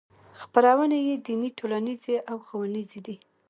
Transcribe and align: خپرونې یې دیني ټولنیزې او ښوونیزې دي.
خپرونې 0.41 0.99
یې 1.07 1.15
دیني 1.25 1.49
ټولنیزې 1.59 2.15
او 2.29 2.37
ښوونیزې 2.45 2.99
دي. 3.05 3.15